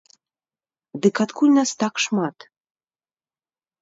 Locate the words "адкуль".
1.27-1.53